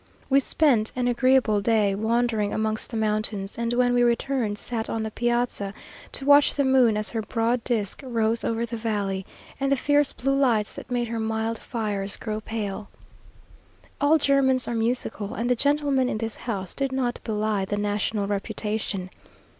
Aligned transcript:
We 0.31 0.39
spent 0.39 0.91
an 0.95 1.07
agreeable 1.07 1.61
day, 1.61 1.93
wandering 1.93 2.51
amongst 2.51 2.89
the 2.89 2.97
mountains; 2.97 3.55
and 3.55 3.71
when 3.73 3.93
we 3.93 4.01
returned 4.01 4.57
sat 4.57 4.89
on 4.89 5.03
the 5.03 5.11
piazza, 5.11 5.75
to 6.13 6.25
watch 6.25 6.55
the 6.55 6.63
moon 6.63 6.97
as 6.97 7.11
her 7.11 7.21
broad 7.21 7.63
disk 7.63 8.01
rose 8.03 8.43
over 8.43 8.65
the 8.65 8.77
valley, 8.77 9.27
and 9.59 9.71
the 9.71 9.77
fierce 9.77 10.11
blue 10.11 10.35
lights 10.35 10.73
that 10.73 10.89
made 10.89 11.09
her 11.09 11.19
mild 11.19 11.59
fires 11.59 12.17
grow 12.17 12.41
pale. 12.41 12.89
All 14.01 14.17
Germans 14.17 14.67
are 14.67 14.73
musical, 14.73 15.35
and 15.35 15.47
the 15.51 15.55
gentlemen 15.55 16.09
in 16.09 16.17
this 16.17 16.35
house 16.35 16.73
did 16.73 16.91
not 16.91 17.19
belie 17.23 17.65
the 17.65 17.77
national 17.77 18.25
reputation. 18.25 19.11